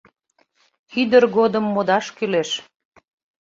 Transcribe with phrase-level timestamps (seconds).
[1.01, 2.49] Ӱдыр годым модаш кӱлеш